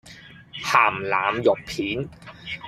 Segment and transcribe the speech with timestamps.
[0.63, 2.09] 咸腩肉片